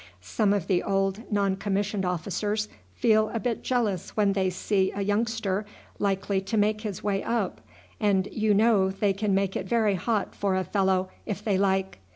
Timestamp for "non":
1.31-1.55